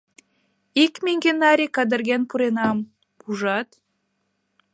[0.83, 2.77] ик меҥге наре кадырген пуренам,
[3.27, 3.69] ужат?»